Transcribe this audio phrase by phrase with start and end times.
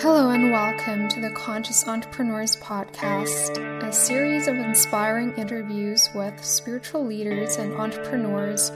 [0.00, 7.04] Hello, and welcome to the Conscious Entrepreneurs Podcast, a series of inspiring interviews with spiritual
[7.04, 8.70] leaders and entrepreneurs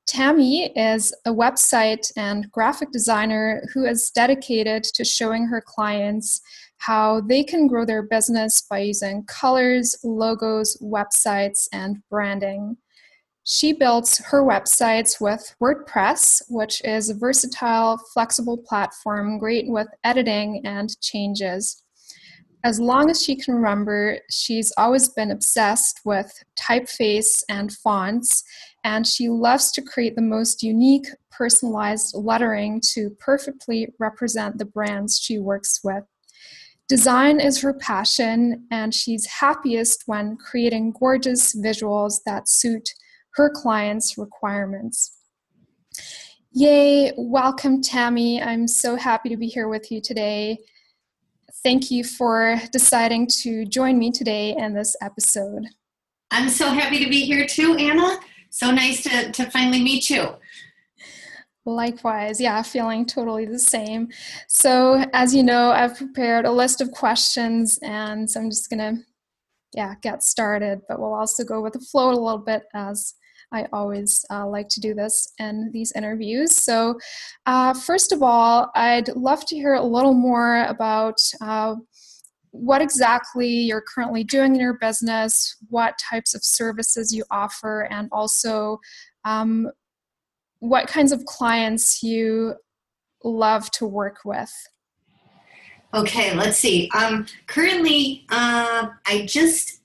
[0.06, 6.40] Tammy is a website and graphic designer who is dedicated to showing her clients
[6.78, 12.78] how they can grow their business by using colors, logos, websites, and branding.
[13.44, 20.62] She builds her websites with WordPress, which is a versatile, flexible platform great with editing
[20.66, 21.82] and changes.
[22.64, 28.44] As long as she can remember, she's always been obsessed with typeface and fonts,
[28.84, 35.18] and she loves to create the most unique, personalized lettering to perfectly represent the brands
[35.18, 36.04] she works with.
[36.88, 42.88] Design is her passion, and she's happiest when creating gorgeous visuals that suit
[43.34, 45.18] her clients' requirements.
[46.54, 48.42] Yay, welcome, Tammy.
[48.42, 50.60] I'm so happy to be here with you today.
[51.62, 55.66] Thank you for deciding to join me today in this episode.
[56.32, 58.18] I'm so happy to be here too, Anna.
[58.50, 60.30] So nice to, to finally meet you.
[61.68, 64.08] Likewise, yeah, feeling totally the same.
[64.48, 68.94] So, as you know, I've prepared a list of questions, and so I'm just gonna,
[69.74, 70.80] yeah, get started.
[70.88, 73.16] But we'll also go with the flow a little bit, as
[73.52, 76.56] I always uh, like to do this in these interviews.
[76.56, 76.98] So,
[77.46, 81.20] uh, first of all, I'd love to hear a little more about.
[81.42, 81.76] Uh,
[82.52, 88.10] what exactly you're currently doing in your business, what types of services you offer, and
[88.12, 88.80] also
[89.26, 89.70] um,
[90.60, 92.56] what kinds of clients you
[93.24, 94.52] love to work with.
[95.94, 96.90] Okay, let's see.
[96.96, 99.82] Um, currently, uh, I just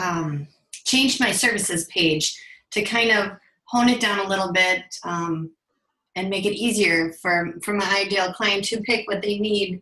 [0.00, 0.46] um,
[0.84, 2.38] changed my services page
[2.72, 3.32] to kind of
[3.64, 5.50] hone it down a little bit um,
[6.14, 9.80] and make it easier for, for my ideal client to pick what they need.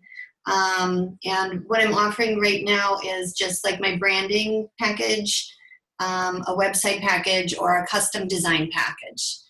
[0.51, 5.55] Um, and what I'm offering right now is just like my branding package,
[6.01, 9.41] um, a website package, or a custom design package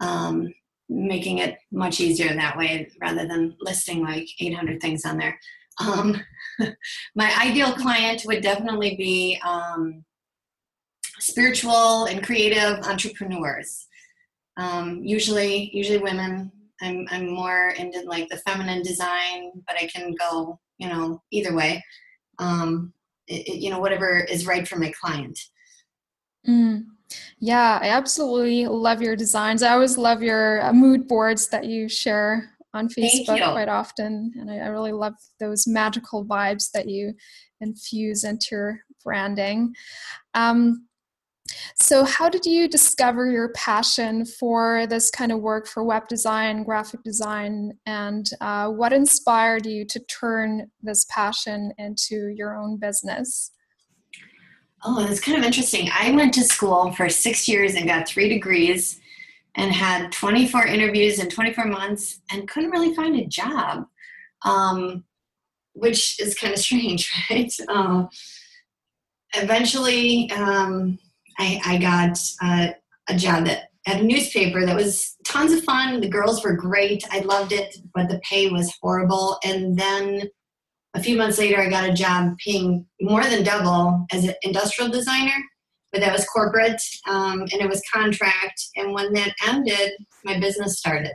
[0.00, 0.52] um,
[0.88, 5.38] making it much easier that way rather than listing like 800 things on there.
[5.80, 6.20] Um,
[7.14, 10.04] my ideal client would definitely be um,
[11.18, 13.86] spiritual and creative entrepreneurs.
[14.56, 16.52] Um, usually, usually women.
[16.80, 21.54] I'm I'm more into like the feminine design, but I can go you know either
[21.54, 21.84] way.
[22.38, 22.92] Um,
[23.26, 25.38] it, it, you know whatever is right for my client.
[26.48, 26.84] Mm.
[27.40, 29.62] Yeah, I absolutely love your designs.
[29.62, 34.32] I always love your uh, mood boards that you share on Facebook quite often.
[34.38, 37.14] And I, I, really love those magical vibes that you
[37.60, 39.74] infuse into your branding.
[40.34, 40.86] Um,
[41.76, 46.62] so, how did you discover your passion for this kind of work for web design,
[46.62, 53.50] graphic design, and uh, what inspired you to turn this passion into your own business?
[54.84, 55.88] Oh, that's kind of interesting.
[55.92, 59.00] I went to school for six years and got three degrees
[59.56, 63.86] and had 24 interviews in 24 months and couldn't really find a job,
[64.44, 65.04] um,
[65.72, 67.52] which is kind of strange, right?
[67.68, 68.08] Um,
[69.34, 70.98] eventually, um,
[71.38, 72.68] I, I, got uh,
[73.08, 76.00] a job that, at a newspaper that was tons of fun.
[76.00, 77.04] The girls were great.
[77.10, 79.38] I loved it, but the pay was horrible.
[79.44, 80.28] And then
[80.94, 84.90] a few months later, I got a job paying more than double as an industrial
[84.90, 85.36] designer,
[85.92, 88.60] but that was corporate um, and it was contract.
[88.76, 89.92] And when that ended,
[90.24, 91.14] my business started.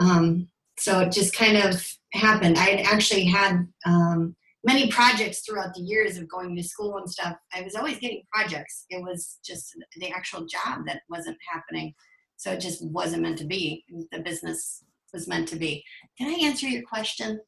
[0.00, 2.58] Um, so it just kind of happened.
[2.58, 4.34] I had actually had um,
[4.64, 7.36] many projects throughout the years of going to school and stuff.
[7.52, 8.86] I was always getting projects.
[8.90, 11.94] It was just the actual job that wasn't happening.
[12.36, 13.84] so it just wasn't meant to be.
[14.10, 14.82] The business
[15.12, 15.84] was meant to be.
[16.18, 17.40] Did I answer your question?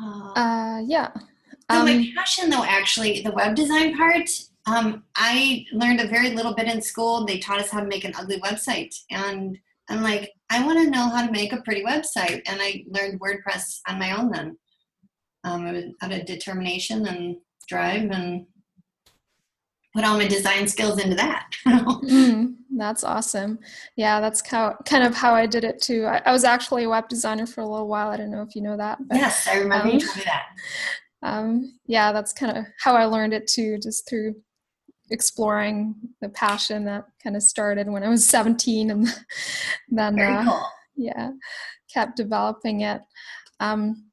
[0.00, 1.10] Uh, uh yeah.
[1.70, 4.28] So um, my passion, though, actually, the web design part,
[4.66, 7.24] um, I learned a very little bit in school.
[7.24, 9.58] They taught us how to make an ugly website, and
[9.88, 13.20] I'm like, I want to know how to make a pretty website, and I learned
[13.20, 14.30] WordPress on my own.
[14.30, 14.56] Then,
[15.44, 17.36] um, was out of determination and
[17.68, 18.46] drive, and
[19.94, 21.50] put all my design skills into that.
[21.66, 23.58] mm, that's awesome.
[23.96, 26.06] Yeah, that's how, kind of how I did it too.
[26.06, 28.08] I, I, was actually a web designer for a little while.
[28.08, 28.98] I don't know if you know that.
[29.06, 30.46] But, yes, I remember um, you told me that.
[31.24, 34.34] Um, yeah, that's kind of how I learned it too, just through
[35.12, 39.06] exploring the passion that kind of started when I was 17 and
[39.88, 40.66] then, uh, cool.
[40.96, 41.30] yeah,
[41.94, 43.02] kept developing it.
[43.60, 44.06] Um,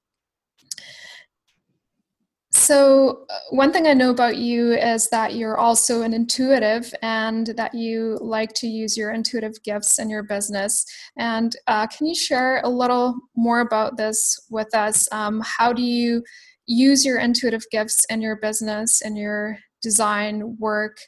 [2.70, 7.48] so, uh, one thing I know about you is that you're also an intuitive and
[7.58, 10.86] that you like to use your intuitive gifts in your business.
[11.18, 15.12] And uh, can you share a little more about this with us?
[15.12, 16.24] Um, how do you
[16.68, 21.00] use your intuitive gifts in your business and your design work?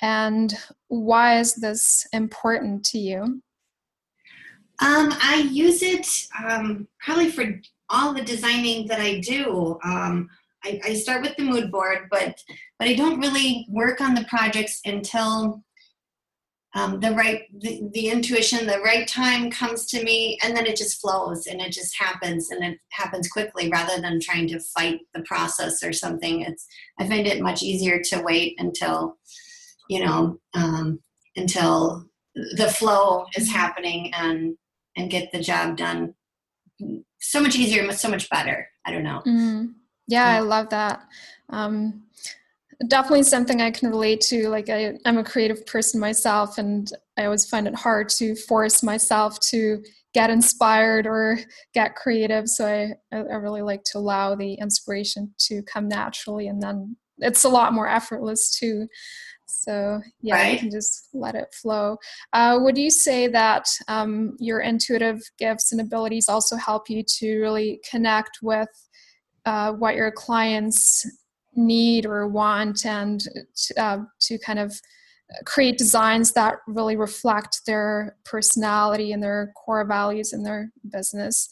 [0.00, 0.54] And
[0.88, 3.42] why is this important to you?
[4.78, 6.06] Um, I use it
[6.42, 7.60] um, probably for
[7.90, 9.78] all the designing that I do.
[9.84, 10.30] Um,
[10.64, 12.38] I, I start with the mood board, but
[12.78, 15.62] but I don't really work on the projects until
[16.74, 20.76] um, the right the, the intuition the right time comes to me and then it
[20.76, 25.00] just flows and it just happens and it happens quickly rather than trying to fight
[25.14, 26.42] the process or something.
[26.42, 26.66] It's
[26.98, 29.18] i find it much easier to wait until
[29.88, 31.00] you know um,
[31.36, 34.56] until the flow is happening and
[34.96, 36.14] and get the job done.
[37.20, 38.68] So much easier so much better.
[38.84, 39.22] I don't know.
[39.26, 39.66] Mm-hmm.
[40.08, 41.00] Yeah, I love that.
[41.50, 42.02] Um,
[42.88, 44.48] definitely something I can relate to.
[44.48, 48.82] Like I, I'm a creative person myself, and I always find it hard to force
[48.82, 49.82] myself to
[50.14, 51.38] get inspired or
[51.72, 52.48] get creative.
[52.48, 57.44] So I, I really like to allow the inspiration to come naturally, and then it's
[57.44, 58.88] a lot more effortless too.
[59.46, 60.52] So yeah, right.
[60.54, 61.98] you can just let it flow.
[62.32, 67.38] Uh, would you say that um, your intuitive gifts and abilities also help you to
[67.40, 68.68] really connect with
[69.44, 71.06] uh, what your clients
[71.54, 73.24] need or want and
[73.78, 74.74] uh, to kind of
[75.44, 81.48] create designs that really reflect their personality and their core values in their business.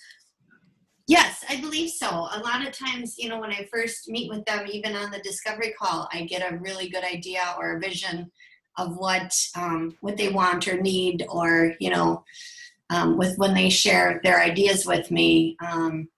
[1.06, 2.08] Yes i believe so.
[2.08, 5.18] A lot of times you know when i first meet with them even on the
[5.20, 8.30] discovery call i get a really good idea or a vision
[8.78, 12.24] of what um, what they want or need or you know
[12.90, 16.08] um, with when they share their ideas with me um,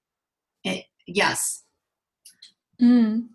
[0.64, 1.62] it, yes
[2.82, 3.28] Mm.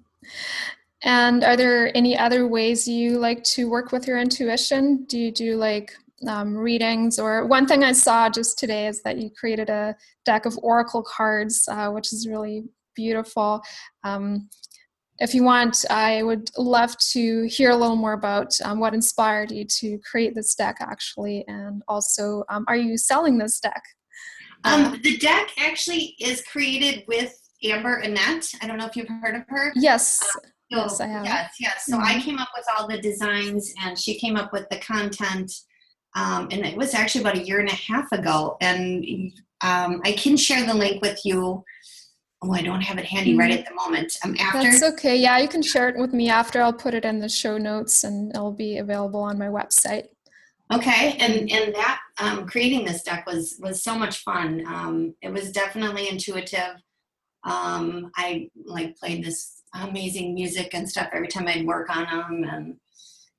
[1.03, 5.05] And are there any other ways you like to work with your intuition?
[5.05, 5.93] Do you do like
[6.27, 7.17] um, readings?
[7.19, 9.95] Or one thing I saw just today is that you created a
[10.25, 12.65] deck of oracle cards, uh, which is really
[12.95, 13.61] beautiful.
[14.03, 14.49] Um,
[15.19, 19.51] if you want, I would love to hear a little more about um, what inspired
[19.51, 23.81] you to create this deck, actually, and also, um, are you selling this deck?
[24.63, 27.33] Um, the deck actually is created with
[27.63, 28.51] Amber Annette.
[28.61, 29.71] I don't know if you've heard of her.
[29.75, 30.21] Yes.
[30.21, 30.39] Uh, so,
[30.69, 31.25] yes, I have.
[31.25, 31.85] Yes, yes.
[31.85, 32.05] So mm-hmm.
[32.05, 35.51] I came up with all the designs and she came up with the content.
[36.15, 38.57] Um, and it was actually about a year and a half ago.
[38.61, 39.05] And
[39.61, 41.63] um, I can share the link with you.
[42.43, 43.39] Oh, I don't have it handy mm-hmm.
[43.39, 44.15] right at the moment.
[44.23, 44.61] Um, after.
[44.61, 45.15] That's okay.
[45.15, 46.61] Yeah, you can share it with me after.
[46.61, 50.07] I'll put it in the show notes and it'll be available on my website.
[50.71, 54.65] Okay, and and that um, creating this deck was was so much fun.
[54.67, 56.75] Um, it was definitely intuitive.
[57.47, 62.43] Um, I like played this amazing music and stuff every time I'd work on them,
[62.43, 62.75] and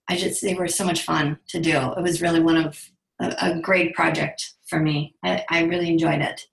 [0.09, 1.93] I just they were so much fun to do.
[1.93, 2.81] It was really one of
[3.21, 5.15] a, a great project for me.
[5.23, 6.47] I, I really enjoyed it.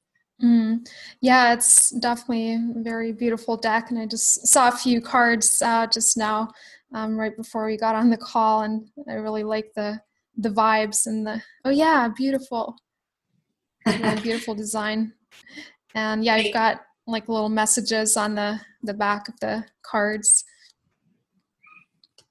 [0.44, 0.86] Mm.
[1.22, 5.88] Yeah, it's definitely a very beautiful deck, and I just saw a few cards uh,
[5.88, 6.52] just now,
[6.94, 10.02] um, right before we got on the call, and I really like the
[10.38, 12.76] the vibes and the oh yeah, beautiful,
[13.86, 15.14] really beautiful design,
[15.94, 20.44] and yeah, you've got like little messages on the the back of the cards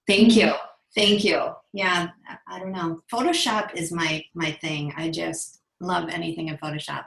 [0.07, 0.53] thank you
[0.95, 2.09] thank you yeah
[2.49, 7.05] i don't know photoshop is my my thing i just love anything in photoshop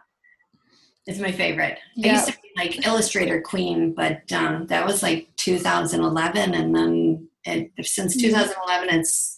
[1.06, 2.12] it's my favorite yep.
[2.12, 7.28] i used to be like illustrator queen but um, that was like 2011 and then
[7.46, 8.28] it, since mm-hmm.
[8.28, 9.38] 2011 it's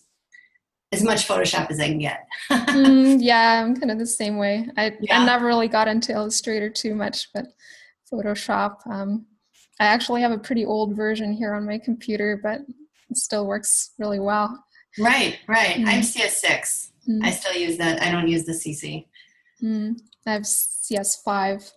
[0.91, 2.27] as much Photoshop as I can get.
[2.49, 4.67] mm, yeah, I'm kind of the same way.
[4.77, 5.19] I, yeah.
[5.19, 7.45] I never really got into Illustrator too much, but
[8.11, 8.85] Photoshop.
[8.87, 9.25] Um,
[9.79, 12.61] I actually have a pretty old version here on my computer, but
[13.09, 14.63] it still works really well.
[14.97, 15.77] Right, right.
[15.77, 15.87] Mm-hmm.
[15.87, 16.91] I'm CS6.
[17.09, 17.23] Mm.
[17.23, 18.01] I still use that.
[18.01, 19.05] I don't use the CC.
[19.63, 19.99] Mm.
[20.25, 21.71] I have CS5.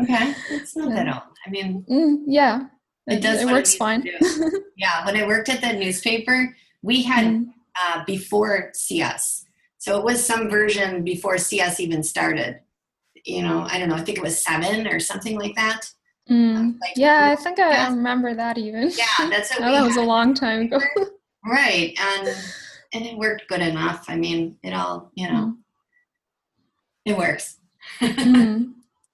[0.00, 0.94] Okay, it's not yeah.
[1.04, 1.22] that old.
[1.46, 2.66] I mean, mm, yeah,
[3.06, 3.40] it, does.
[3.40, 4.06] It works fine.
[4.76, 7.46] yeah, when I worked at the newspaper, we had mm.
[7.82, 9.46] uh, before CS,
[9.78, 12.60] so it was some version before CS even started.
[13.26, 13.96] You know, I don't know.
[13.96, 15.90] I think it was seven or something like that.
[16.30, 16.78] Mm.
[16.80, 18.90] Like, yeah, I think I remember that even.
[18.90, 20.80] Yeah, that's what oh, that was a long time ago.
[21.44, 22.28] right, and
[22.92, 24.06] and it worked good enough.
[24.08, 25.56] I mean, it all you know, mm.
[27.04, 27.58] it works.
[28.00, 28.72] mm.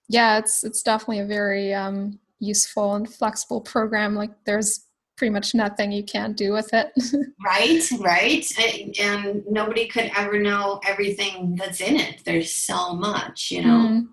[0.09, 4.14] Yeah, it's it's definitely a very um, useful and flexible program.
[4.14, 4.87] Like there's
[5.23, 6.91] pretty much nothing you can't do with it.
[7.45, 12.25] right, right, and, and, nobody could ever know everything that's in it.
[12.25, 13.69] There's so much, you know.
[13.87, 14.09] Mm.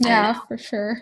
[0.00, 1.00] Yeah, for sure.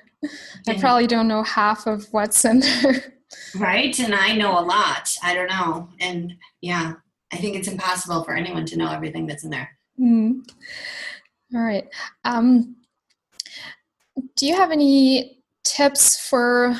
[0.69, 3.15] I probably don't know half of what's in there.
[3.57, 5.12] Right, and I know a lot.
[5.25, 6.93] I don't know, and yeah,
[7.33, 9.77] I think it's impossible for anyone to know everything that's in there.
[9.99, 10.49] Mm.
[11.53, 11.88] All right.
[12.25, 12.77] Um,
[14.37, 16.77] do you have any tips for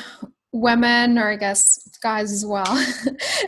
[0.51, 2.65] women, or I guess guys as well,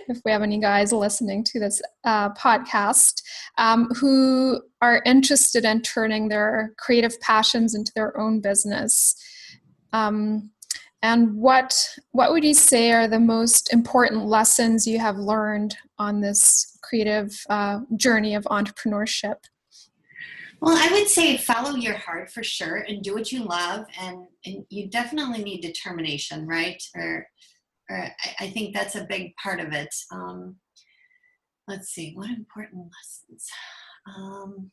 [0.07, 3.21] if we have any guys listening to this uh, podcast,
[3.57, 9.15] um, who are interested in turning their creative passions into their own business?
[9.93, 10.51] Um,
[11.03, 11.73] and what
[12.11, 17.43] what would you say are the most important lessons you have learned on this creative
[17.49, 19.37] uh, journey of entrepreneurship?
[20.61, 23.87] Well, I would say follow your heart for sure and do what you love.
[23.99, 26.81] And, and you definitely need determination, right?
[26.95, 27.27] Or,
[27.91, 29.93] or I, I think that's a big part of it.
[30.11, 30.55] Um,
[31.67, 33.47] let's see, what important lessons?
[34.07, 34.71] Um,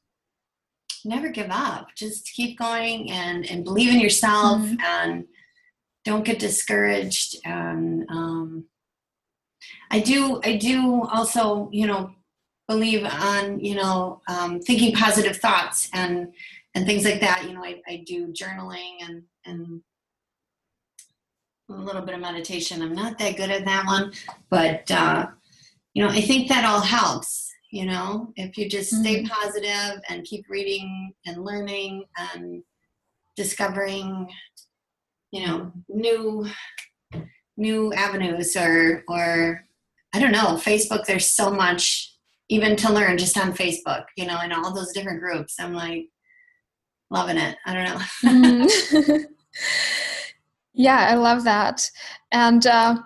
[1.05, 1.89] never give up.
[1.97, 4.81] Just keep going and, and believe in yourself mm-hmm.
[4.81, 5.25] and
[6.05, 7.37] don't get discouraged.
[7.45, 8.65] And um,
[9.91, 12.13] I do, I do also, you know,
[12.69, 16.33] believe on you know um, thinking positive thoughts and
[16.75, 19.81] and things like that you know i, I do journaling and and
[21.71, 24.13] a little bit of meditation i'm not that good at that one
[24.51, 25.27] but uh,
[25.95, 29.27] you know i think that all helps you know if you just stay mm-hmm.
[29.27, 32.63] positive and keep reading and learning and
[33.37, 34.29] discovering
[35.31, 36.47] you know new
[37.57, 39.63] new avenues or or
[40.15, 44.41] i don't know facebook there's so much even to learn just on Facebook, you know,
[44.41, 45.57] in all those different groups.
[45.61, 46.07] I'm like
[47.11, 47.57] loving it.
[47.67, 48.69] I don't know.
[48.69, 49.25] mm.
[50.79, 51.83] yeah, I love that.
[52.31, 52.97] And uh,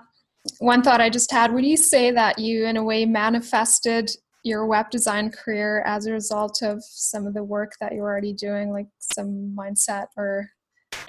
[0.59, 4.11] one thought I just had would you say that you, in a way, manifested
[4.45, 8.35] your web design career as a result of some of the work that you're already
[8.35, 10.50] doing, like some mindset or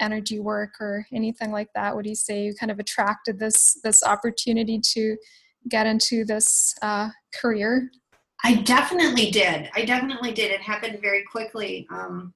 [0.00, 1.94] energy work or anything like that?
[1.94, 5.16] Would you say you kind of attracted this this opportunity to
[5.68, 7.90] get into this uh, career?
[8.42, 9.68] I definitely did.
[9.74, 10.50] I definitely did.
[10.50, 11.86] It happened very quickly.
[11.90, 12.32] Um,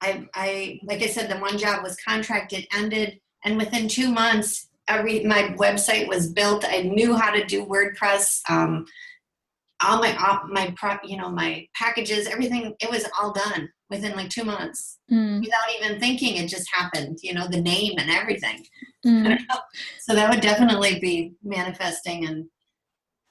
[0.00, 4.68] I, I, like I said, the one job was contracted, ended, and within two months,
[4.88, 6.64] every my website was built.
[6.66, 8.40] I knew how to do WordPress.
[8.48, 8.86] Um,
[9.82, 12.74] all my my prop, you know, my packages, everything.
[12.80, 15.40] It was all done within like two months, mm.
[15.40, 16.36] without even thinking.
[16.36, 17.18] It just happened.
[17.22, 18.64] You know, the name and everything.
[19.06, 19.38] Mm.
[20.00, 22.44] So that would definitely be manifesting and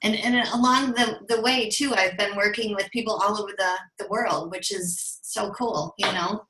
[0.03, 3.73] and and along the, the way too i've been working with people all over the,
[3.97, 6.43] the world which is so cool you know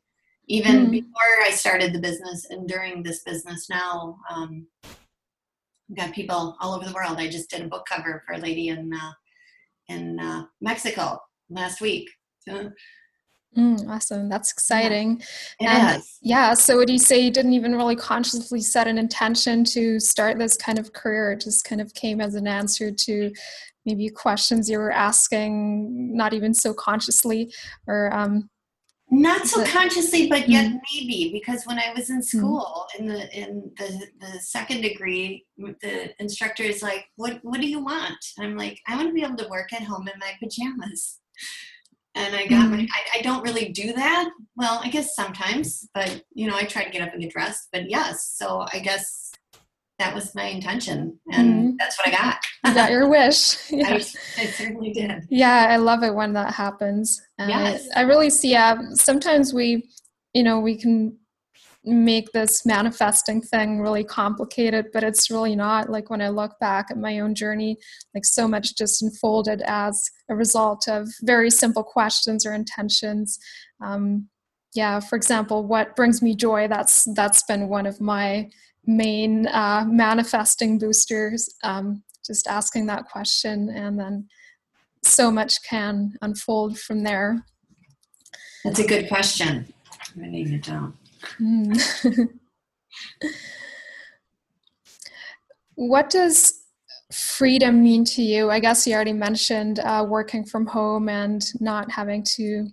[0.48, 0.92] even mm.
[0.92, 6.74] before i started the business and during this business now um, I've got people all
[6.74, 9.12] over the world i just did a book cover for a lady in uh,
[9.90, 11.20] in uh, mexico
[11.50, 12.10] last week
[12.40, 12.72] so,
[13.58, 14.30] Mm, awesome.
[14.30, 15.22] That's exciting.
[15.60, 15.96] Yeah.
[15.96, 20.00] and yeah, so would you say you didn't even really consciously set an intention to
[20.00, 21.34] start this kind of career?
[21.34, 23.32] It just kind of came as an answer to
[23.86, 27.54] maybe questions you were asking, not even so consciously,
[27.86, 28.50] or um,
[29.14, 30.80] not so consciously, but yet mm.
[30.92, 32.24] maybe because when I was in mm.
[32.24, 33.00] school mm.
[33.00, 37.84] in the in the, the second degree, the instructor is like, "What what do you
[37.84, 40.34] want?" And I'm like, "I want to be able to work at home in my
[40.42, 41.20] pajamas."
[42.16, 42.86] and I got my, mm-hmm.
[43.16, 44.30] I, I, don't really do that.
[44.56, 47.70] Well, I guess sometimes, but you know, I try to get up and get dressed.
[47.72, 49.32] But yes, so I guess
[50.04, 51.76] that was my intention, and mm-hmm.
[51.80, 52.38] that's what I got.
[52.66, 53.58] you got your wish.
[53.74, 53.88] Yeah.
[53.90, 55.12] I, I, certainly did.
[55.30, 57.22] Yeah, I love it when that happens.
[57.40, 57.88] And yes.
[57.96, 58.52] I, I really see.
[58.52, 59.90] Yeah, sometimes we,
[60.34, 61.18] you know, we can
[61.86, 66.86] make this manifesting thing really complicated but it's really not like when i look back
[66.90, 67.76] at my own journey
[68.16, 73.38] like so much just unfolded as a result of very simple questions or intentions
[73.82, 74.30] um,
[74.74, 78.50] yeah for example what brings me joy that's that's been one of my
[78.86, 84.28] main uh, manifesting boosters um, just asking that question and then
[85.04, 87.44] so much can unfold from there
[88.64, 89.74] That's a good question.
[90.16, 90.94] I'm writing it down.
[91.40, 92.30] Mm.
[95.76, 96.62] what does
[97.12, 98.50] freedom mean to you?
[98.50, 102.68] I guess you already mentioned uh, working from home and not having to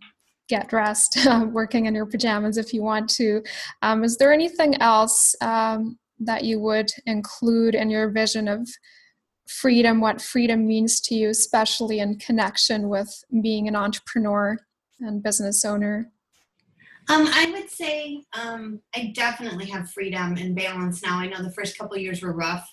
[0.48, 3.42] get dressed, uh, working in your pajamas if you want to.
[3.82, 8.68] Um, is there anything else um, that you would include in your vision of
[9.48, 14.58] freedom, what freedom means to you, especially in connection with being an entrepreneur
[15.00, 16.12] and business owner?
[17.08, 21.18] Um, I would say um, I definitely have freedom and balance now.
[21.18, 22.72] I know the first couple years were rough,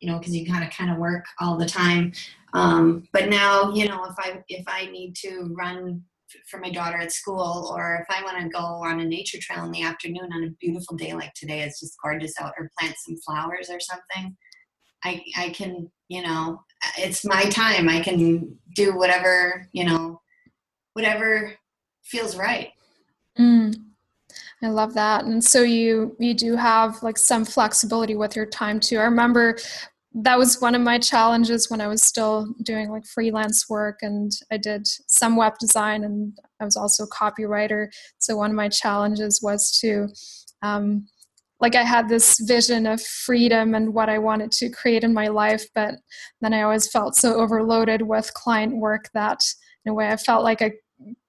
[0.00, 2.12] you know, because you kind of kind of work all the time.
[2.52, 6.02] Um, but now, you know, if I if I need to run
[6.50, 9.64] for my daughter at school, or if I want to go on a nature trail
[9.64, 12.96] in the afternoon on a beautiful day like today, it's just gorgeous out, or plant
[13.04, 14.36] some flowers or something.
[15.04, 16.60] I I can, you know,
[16.98, 17.88] it's my time.
[17.88, 20.20] I can do whatever, you know,
[20.94, 21.52] whatever
[22.04, 22.70] feels right.
[23.38, 23.74] Mm,
[24.62, 25.24] I love that.
[25.24, 28.98] And so you you do have like some flexibility with your time too.
[28.98, 29.58] I remember
[30.22, 34.32] that was one of my challenges when I was still doing like freelance work and
[34.50, 37.88] I did some web design and I was also a copywriter.
[38.18, 40.08] So one of my challenges was to
[40.62, 41.06] um,
[41.60, 45.28] like I had this vision of freedom and what I wanted to create in my
[45.28, 45.96] life, but
[46.40, 49.40] then I always felt so overloaded with client work that
[49.84, 50.72] in a way I felt like I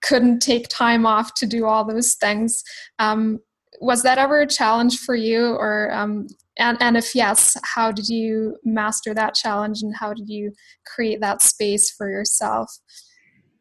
[0.01, 2.63] couldn't take time off to do all those things.
[2.99, 3.39] Um,
[3.79, 8.07] was that ever a challenge for you, or um, and and if yes, how did
[8.07, 10.51] you master that challenge, and how did you
[10.85, 12.71] create that space for yourself?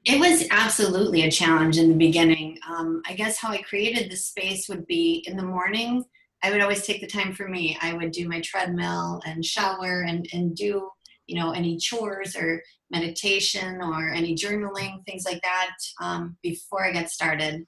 [0.04, 2.58] It was absolutely a challenge in the beginning.
[2.68, 6.04] Um, I guess how I created the space would be in the morning.
[6.44, 7.76] I would always take the time for me.
[7.82, 10.88] I would do my treadmill and shower and, and do
[11.26, 16.92] you know any chores or meditation or any journaling things like that um, before i
[16.92, 17.66] get started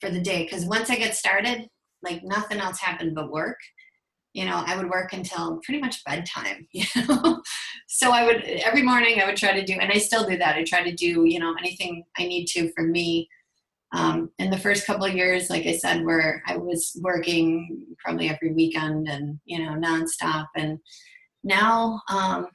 [0.00, 1.68] for the day because once i get started
[2.02, 3.58] like nothing else happened but work.
[4.32, 7.42] You know i would work until pretty much bedtime you know?
[7.88, 10.54] So i would every morning i would try to do and i still do that.
[10.54, 13.28] I try to do you know anything i need to for me.
[13.92, 18.28] Um, in the first couple of years like i said where i was working probably
[18.28, 20.46] every weekend and you know nonstop.
[20.54, 20.78] And
[21.42, 22.46] now um,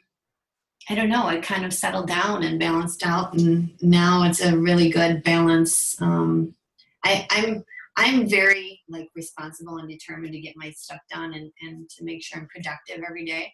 [0.90, 4.56] I don't know, it kind of settled down and balanced out, and now it's a
[4.58, 6.00] really good balance.
[6.00, 6.54] Um,
[7.04, 7.64] I, I'm
[7.98, 12.24] I'm very like responsible and determined to get my stuff done and, and to make
[12.24, 13.52] sure I'm productive every day.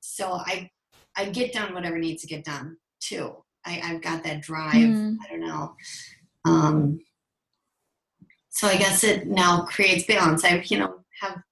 [0.00, 0.70] So I
[1.16, 3.36] I get done whatever needs to get done too.
[3.66, 4.74] I, I've got that drive.
[4.74, 5.16] Mm.
[5.22, 5.74] I don't know.
[6.44, 7.00] Um,
[8.50, 10.44] so I guess it now creates balance.
[10.44, 11.42] I you know have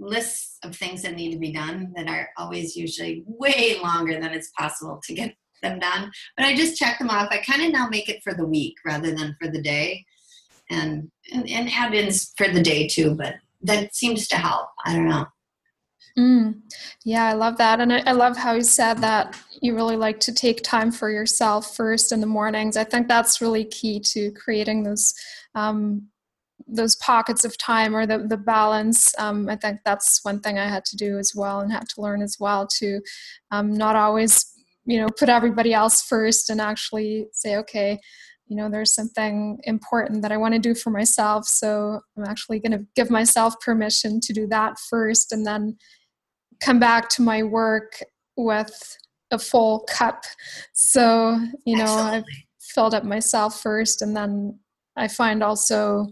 [0.00, 4.32] lists of things that need to be done that are always usually way longer than
[4.32, 6.10] it's possible to get them done.
[6.36, 7.28] But I just check them off.
[7.30, 10.04] I kind of now make it for the week rather than for the day.
[10.70, 14.68] And, and, and add ins for the day too, but that seems to help.
[14.84, 15.26] I don't know.
[16.18, 16.60] Mm,
[17.04, 17.80] yeah, I love that.
[17.80, 21.10] And I, I, love how you said that you really like to take time for
[21.10, 22.76] yourself first in the mornings.
[22.76, 25.14] I think that's really key to creating those
[25.54, 26.08] um,
[26.66, 30.68] those pockets of time or the, the balance um, i think that's one thing i
[30.68, 33.00] had to do as well and had to learn as well to
[33.50, 34.52] um, not always
[34.84, 37.98] you know put everybody else first and actually say okay
[38.48, 42.58] you know there's something important that i want to do for myself so i'm actually
[42.58, 45.76] going to give myself permission to do that first and then
[46.60, 48.02] come back to my work
[48.36, 48.96] with
[49.30, 50.24] a full cup
[50.72, 52.18] so you know Absolutely.
[52.18, 52.24] i've
[52.60, 54.58] filled up myself first and then
[54.96, 56.06] i find also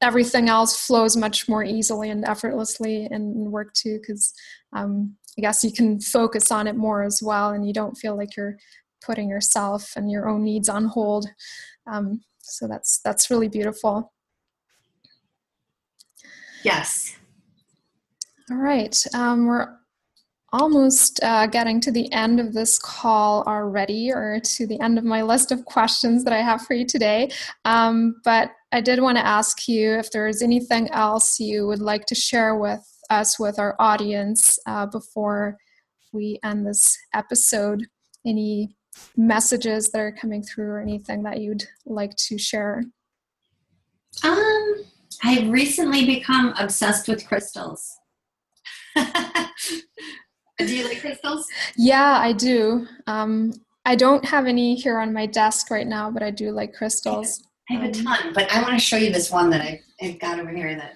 [0.00, 4.32] everything else flows much more easily and effortlessly in work too because
[4.74, 8.16] um, i guess you can focus on it more as well and you don't feel
[8.16, 8.56] like you're
[9.04, 11.26] putting yourself and your own needs on hold
[11.90, 14.12] um, so that's that's really beautiful
[16.62, 17.16] yes
[18.50, 19.68] all right um, we're
[20.54, 25.04] almost uh, getting to the end of this call already, or to the end of
[25.04, 27.28] my list of questions that I have for you today.
[27.64, 32.06] Um, but I did want to ask you if there's anything else you would like
[32.06, 35.58] to share with us, with our audience, uh, before
[36.12, 37.84] we end this episode.
[38.24, 38.76] Any
[39.16, 42.84] messages that are coming through, or anything that you'd like to share?
[44.22, 44.84] Um,
[45.22, 47.96] I've recently become obsessed with crystals.
[50.58, 51.46] Do you like crystals?
[51.76, 52.86] Yeah, I do.
[53.06, 53.52] Um,
[53.84, 57.42] I don't have any here on my desk right now, but I do like crystals.
[57.68, 59.50] I have, I have a um, ton, but I want to show you this one
[59.50, 60.94] that I, I've got over here that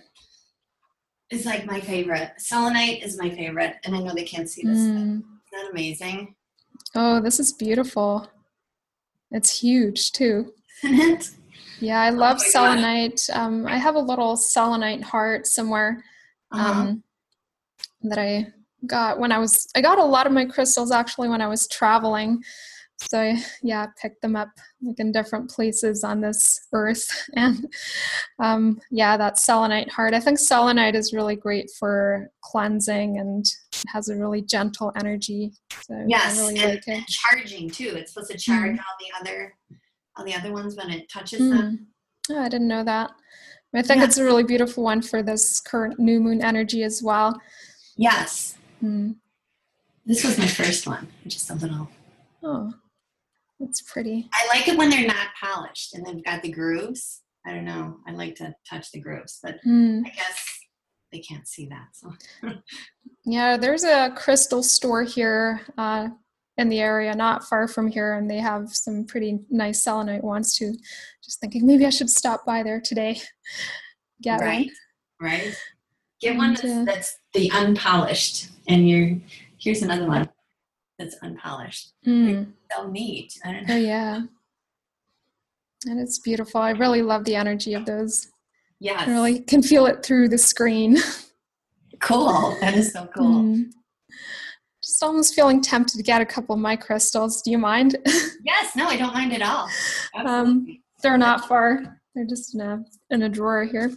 [1.31, 2.31] is like my favorite.
[2.39, 4.79] Selenite is my favorite, and I know they can't see this.
[4.79, 4.93] Mm.
[4.93, 6.35] Isn't that amazing?
[6.94, 8.29] Oh, this is beautiful.
[9.31, 10.53] It's huge too.
[11.81, 13.20] Yeah, I love oh selenite.
[13.33, 16.03] Um, I have a little selenite heart somewhere
[16.51, 16.70] uh-huh.
[16.70, 16.94] um, uh-huh.
[18.03, 18.53] that I
[18.87, 19.68] got when I was.
[19.77, 22.42] I got a lot of my crystals actually when I was traveling.
[23.09, 24.48] So I, yeah, picked them up
[24.83, 27.72] like in different places on this earth, and
[28.40, 30.14] um, yeah, that selenite heart.
[30.14, 33.46] I think selenite is really great for cleansing and
[33.88, 35.53] has a really gentle energy.
[35.83, 37.95] So yes, really and, like charging too.
[37.97, 38.79] It's supposed to charge mm.
[38.79, 39.55] all the other
[40.17, 41.57] all the other ones when it touches mm.
[41.57, 41.87] them.
[42.31, 43.11] Oh, I didn't know that.
[43.75, 44.05] I think yeah.
[44.07, 47.41] it's a really beautiful one for this current new moon energy as well.
[47.97, 48.57] Yes.
[48.83, 49.17] Mm.
[50.07, 51.88] This was my first one, just a little.
[52.43, 52.73] Oh,
[53.61, 54.29] that's pretty.
[54.33, 57.23] I like it when they're not polished and they've got the grooves.
[57.47, 57.99] I don't know.
[58.07, 60.01] I like to touch the grooves, but mm.
[60.05, 60.58] I guess
[61.12, 61.88] they can't see that.
[61.92, 62.12] So.
[63.25, 66.09] yeah, there's a crystal store here uh,
[66.57, 70.57] in the area, not far from here, and they have some pretty nice selenite ones
[70.57, 70.75] too.
[71.25, 73.21] Just thinking maybe I should stop by there today.
[74.23, 74.68] Get right,
[75.21, 75.31] one.
[75.31, 75.57] right.
[76.21, 79.16] Get one that's, uh, that's, the unpolished, and you're
[79.59, 80.29] here's another one
[80.99, 81.92] that's unpolished.
[82.05, 82.53] Mm.
[82.73, 83.38] So neat.
[83.44, 83.75] I don't know.
[83.75, 84.21] Oh yeah,
[85.87, 86.61] and it's beautiful.
[86.61, 88.33] I really love the energy of those.
[88.81, 90.99] Yeah, I really can feel it through the screen.
[92.01, 92.57] Cool.
[92.61, 93.43] That is so cool.
[93.43, 93.73] Mm
[94.88, 97.43] just almost feeling tempted to get a couple of my crystals.
[97.43, 97.97] Do you mind?
[98.45, 99.69] yes, no, I don't mind at all.
[100.14, 100.67] Um,
[101.03, 102.01] they're not far.
[102.14, 103.93] They're just in a in a drawer here.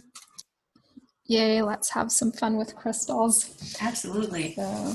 [1.26, 3.76] Yay, let's have some fun with crystals.
[3.80, 4.54] Absolutely.
[4.54, 4.94] So,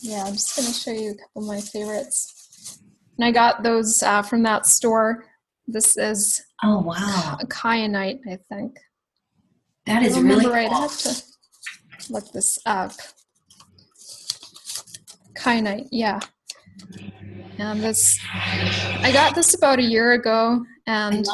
[0.00, 2.80] yeah, I'm just going to show you a couple of my favorites.
[3.18, 5.26] And I got those uh, from that store.
[5.66, 8.78] This is oh wow, a kyanite, I think.
[9.88, 10.52] That is really cool.
[10.52, 10.70] right.
[10.70, 11.22] I have to
[12.10, 12.92] look this up.
[15.34, 16.20] Kyanite, yeah.
[17.58, 21.26] And this, I got this about a year ago, and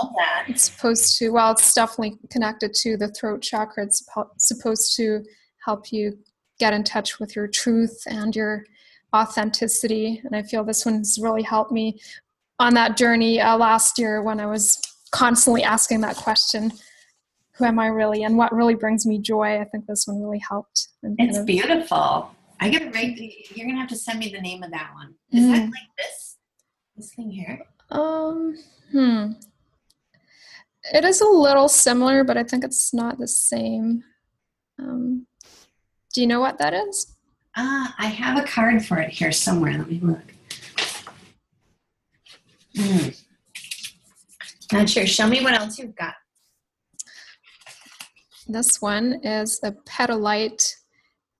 [0.48, 1.30] it's supposed to.
[1.30, 3.84] Well, it's definitely connected to the throat chakra.
[3.84, 4.06] It's
[4.38, 5.24] supposed to
[5.64, 6.16] help you
[6.60, 8.64] get in touch with your truth and your
[9.14, 10.22] authenticity.
[10.24, 12.00] And I feel this one's really helped me
[12.60, 16.72] on that journey uh, last year when I was constantly asking that question
[17.56, 19.60] who am I really and what really brings me joy?
[19.60, 20.88] I think this one really helped.
[21.02, 22.34] It's of, beautiful.
[22.60, 23.18] I gotta write.
[23.54, 25.14] You're gonna have to send me the name of that one.
[25.32, 25.52] Is mm.
[25.52, 26.36] that like this?
[26.96, 27.60] This thing here?
[27.90, 28.56] Um.
[28.92, 29.32] Hmm.
[30.92, 34.04] It is a little similar, but I think it's not the same.
[34.78, 35.26] Um,
[36.12, 37.16] do you know what that is?
[37.56, 39.78] Uh, I have a card for it here somewhere.
[39.78, 40.34] Let me look.
[42.76, 43.22] Mm.
[44.72, 45.06] Not sure.
[45.06, 46.14] Show me what else you've got.
[48.46, 50.76] This one is a petalite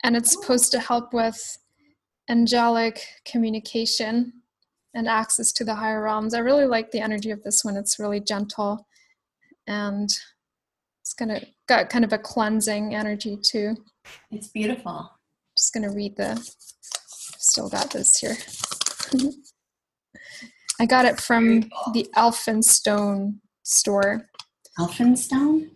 [0.03, 1.59] and it's supposed to help with
[2.31, 4.33] angelic communication
[4.95, 6.35] and access to the higher realms.
[6.35, 7.77] I really like the energy of this one.
[7.77, 8.87] It's really gentle
[9.67, 10.09] and
[11.03, 13.77] it's gonna got kind of a cleansing energy too.
[14.31, 15.11] It's beautiful.
[15.57, 16.37] Just gonna read the
[17.39, 18.37] still got this here.
[20.81, 21.61] I got it from
[21.93, 24.27] the Elphinstone store.
[24.79, 25.19] Elphinstone?
[25.19, 25.71] Stone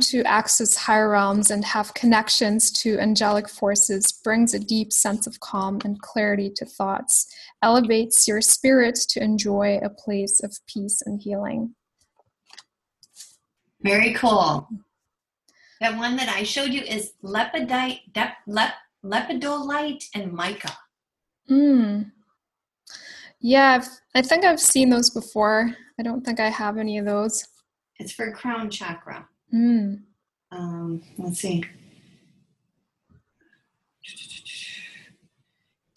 [0.00, 5.38] to access higher realms and have connections to angelic forces brings a deep sense of
[5.40, 7.26] calm and clarity to thoughts,
[7.62, 11.74] elevates your spirit to enjoy a place of peace and healing.
[13.82, 14.68] Very cool.
[15.80, 18.00] That one that I showed you is lepidite,
[18.46, 20.76] lep, lepidolite and mica.
[21.50, 22.12] Mm.
[23.40, 25.74] Yeah, I've, I think I've seen those before.
[25.98, 27.46] I don't think I have any of those.
[27.98, 29.26] It's for crown chakra.
[29.52, 30.02] Mm.
[30.52, 31.64] Um, let's see.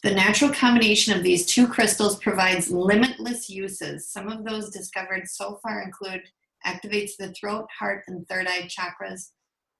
[0.04, 4.10] The natural combination of these two crystals provides limitless uses.
[4.10, 6.24] Some of those discovered so far include
[6.66, 9.30] activates the throat, heart, and third eye chakras,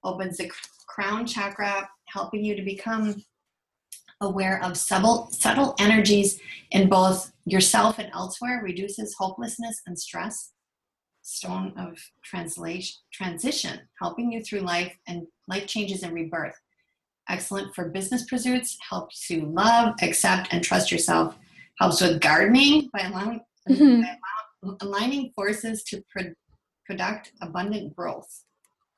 [0.04, 0.50] opens the
[0.88, 3.22] crown chakra, helping you to become
[4.22, 6.40] aware of subtle, subtle energies
[6.72, 10.53] in both yourself and elsewhere, reduces hopelessness and stress,
[11.24, 16.60] stone of translation transition, helping you through life and life changes and rebirth.
[17.30, 21.38] Excellent for business pursuits, helps you love, accept, and trust yourself.
[21.80, 24.02] Helps with gardening by allowing mm-hmm.
[24.64, 26.34] by aligning forces to pro-
[26.86, 28.44] product abundant growth.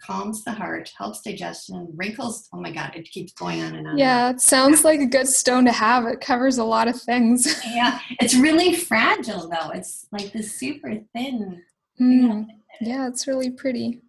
[0.02, 2.50] Calms the heart, helps digestion, wrinkles.
[2.54, 3.98] Oh my God, it keeps going on and on.
[3.98, 6.06] Yeah, it sounds like a good stone to have.
[6.06, 7.64] It covers a lot of things.
[7.68, 9.70] yeah, it's really fragile though.
[9.70, 11.64] It's like this super thin
[12.00, 12.48] Mm.
[12.82, 14.02] Yeah, it's really pretty.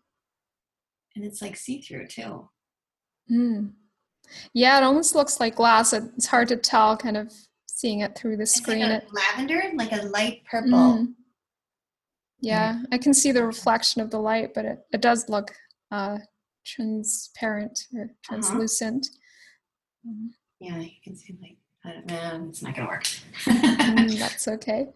[1.15, 2.49] And it's like see through too.
[3.31, 3.73] Mm.
[4.53, 5.93] Yeah, it almost looks like glass.
[5.93, 7.33] It's hard to tell, kind of
[7.67, 8.81] seeing it through the screen.
[8.81, 10.71] Like it, lavender, like a light purple.
[10.71, 11.15] Mm.
[12.41, 15.55] Yeah, I can see the reflection of the light, but it, it does look
[15.91, 16.19] uh,
[16.65, 18.13] transparent or uh-huh.
[18.23, 19.07] translucent.
[20.07, 20.29] Uh-huh.
[20.61, 23.05] Yeah, you can see like, I don't know, it's not going to work.
[23.45, 24.89] mm, that's okay.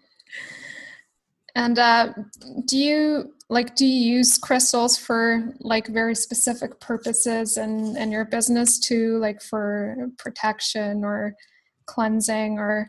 [1.60, 2.14] And uh,
[2.64, 8.24] do you like do you use crystals for like very specific purposes in, in your
[8.24, 11.34] business too, like for protection or
[11.84, 12.88] cleansing or?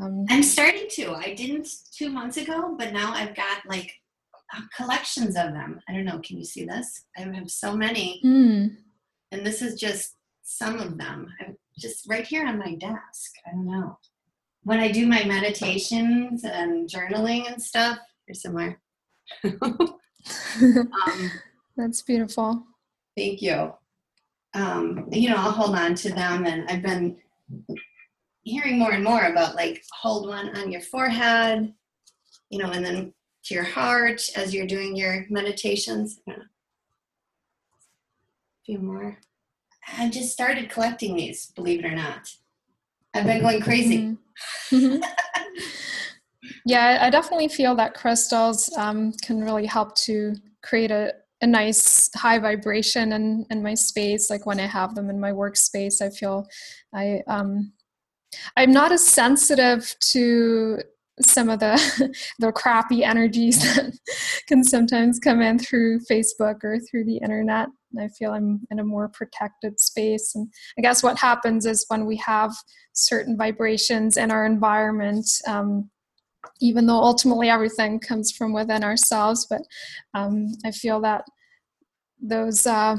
[0.00, 0.24] Um...
[0.30, 1.12] I'm starting to.
[1.12, 3.92] I didn't two months ago, but now I've got like
[4.56, 5.78] uh, collections of them.
[5.86, 6.18] I don't know.
[6.20, 7.04] Can you see this?
[7.18, 8.74] I have so many, mm.
[9.30, 11.26] and this is just some of them.
[11.40, 13.32] I'm just right here on my desk.
[13.46, 13.98] I don't know
[14.66, 18.80] when I do my meditations and journaling and stuff, they're similar.
[19.44, 20.00] um,
[21.76, 22.64] That's beautiful.
[23.16, 23.72] Thank you.
[24.54, 27.16] Um, you know, I'll hold on to them, and I've been
[28.42, 31.72] hearing more and more about like hold one on your forehead,
[32.50, 36.18] you know, and then to your heart as you're doing your meditations.
[36.26, 36.32] A
[38.64, 39.18] few more.
[39.96, 42.30] I just started collecting these, believe it or not.
[43.16, 44.16] I've been going crazy.
[44.70, 45.02] Mm-hmm.
[46.66, 52.10] yeah, I definitely feel that crystals um, can really help to create a, a nice
[52.14, 54.28] high vibration in, in my space.
[54.28, 56.46] Like when I have them in my workspace, I feel
[56.94, 57.72] I um,
[58.56, 60.82] I'm not as sensitive to
[61.22, 63.98] some of the the crappy energies that
[64.46, 67.68] can sometimes come in through Facebook or through the internet.
[68.00, 70.34] I feel I'm in a more protected space.
[70.34, 72.52] And I guess what happens is when we have
[72.92, 75.90] certain vibrations in our environment, um,
[76.60, 79.62] even though ultimately everything comes from within ourselves, but
[80.14, 81.24] um, I feel that
[82.20, 82.66] those.
[82.66, 82.96] Uh,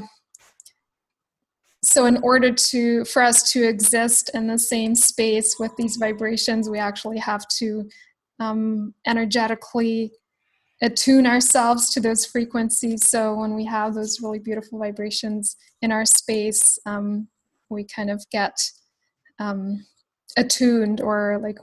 [1.82, 6.68] so in order to for us to exist in the same space with these vibrations
[6.68, 7.88] we actually have to
[8.40, 10.12] um, energetically
[10.82, 13.08] attune ourselves to those frequencies.
[13.08, 17.28] So when we have those really beautiful vibrations in our space, um,
[17.68, 18.70] we kind of get
[19.38, 19.84] um,
[20.36, 21.58] attuned or like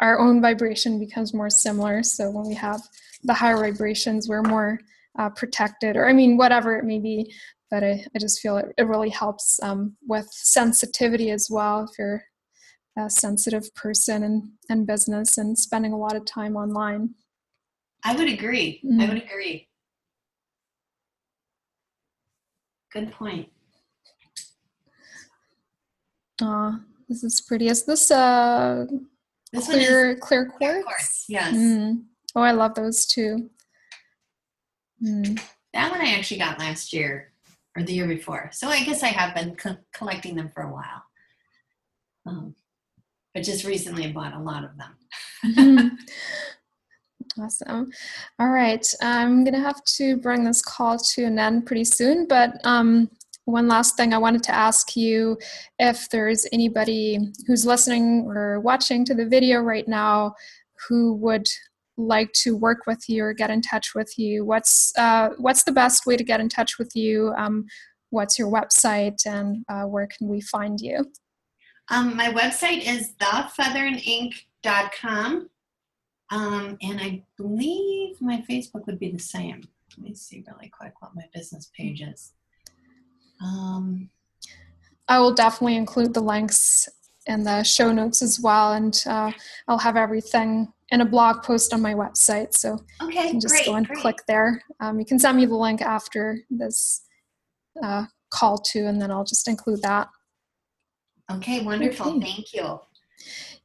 [0.00, 2.02] our own vibration becomes more similar.
[2.02, 2.80] So when we have
[3.24, 4.80] the higher vibrations, we're more
[5.18, 7.32] uh, protected, or I mean, whatever it may be.
[7.70, 11.84] But I, I just feel it, it really helps um, with sensitivity as well.
[11.84, 12.24] If you're
[12.96, 17.10] a sensitive person and, and business and spending a lot of time online.
[18.04, 18.80] I would agree.
[18.84, 19.00] Mm-hmm.
[19.00, 19.68] I would agree.
[22.92, 23.48] Good point.
[26.42, 27.68] Ah, this is pretty.
[27.68, 28.86] Is this uh
[29.52, 30.58] this clear clear quartz?
[30.58, 31.54] Clear quartz yes.
[31.54, 32.04] Mm.
[32.34, 33.50] Oh, I love those too.
[35.04, 35.40] Mm.
[35.74, 37.32] That one I actually got last year
[37.76, 38.50] or the year before.
[38.52, 41.02] So I guess I have been co- collecting them for a while.
[42.26, 42.54] Um,
[43.34, 45.98] but just recently I bought a lot of them.
[47.38, 47.90] Awesome.
[48.38, 48.84] All right.
[49.00, 53.08] I'm going to have to bring this call to an end pretty soon, but um,
[53.44, 55.38] one last thing I wanted to ask you
[55.78, 60.34] if there's anybody who's listening or watching to the video right now
[60.88, 61.48] who would
[61.96, 65.72] like to work with you or get in touch with you what's uh, what's the
[65.72, 67.66] best way to get in touch with you um,
[68.08, 71.04] what's your website and uh, where can we find you
[71.90, 75.50] um, my website is thefeatheranink.com.
[76.30, 79.62] Um, and I believe my Facebook would be the same.
[79.96, 82.32] Let me see really quick what my business page is.
[83.42, 84.10] Um,
[85.08, 86.88] I will definitely include the links
[87.26, 89.32] in the show notes as well, and uh,
[89.66, 92.54] I'll have everything in a blog post on my website.
[92.54, 93.98] So okay, you can just great, go and great.
[93.98, 94.62] click there.
[94.80, 97.02] Um, you can send me the link after this
[97.82, 100.08] uh, call too, and then I'll just include that.
[101.30, 102.16] Okay, wonderful.
[102.16, 102.20] Okay.
[102.20, 102.80] Thank you.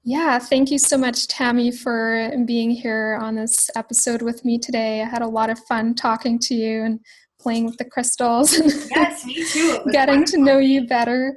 [0.07, 5.01] Yeah, thank you so much, Tammy, for being here on this episode with me today.
[5.01, 6.99] I had a lot of fun talking to you and
[7.39, 8.53] playing with the crystals.
[8.91, 9.79] Yes, me too.
[9.91, 10.37] Getting wonderful.
[10.37, 11.35] to know you better.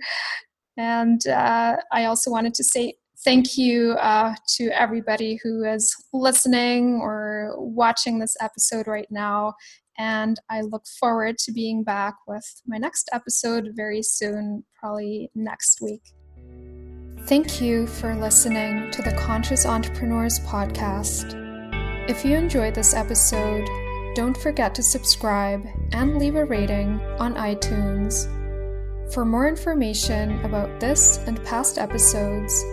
[0.76, 2.92] And uh, I also wanted to say
[3.24, 9.54] thank you uh, to everybody who is listening or watching this episode right now.
[9.96, 15.80] And I look forward to being back with my next episode very soon, probably next
[15.80, 16.02] week.
[17.28, 21.34] Thank you for listening to the Conscious Entrepreneurs Podcast.
[22.08, 23.68] If you enjoyed this episode,
[24.14, 28.24] don't forget to subscribe and leave a rating on iTunes.
[29.12, 32.64] For more information about this and past episodes,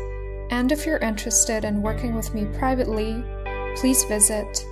[0.52, 3.22] and if you're interested in working with me privately,
[3.76, 4.66] please visit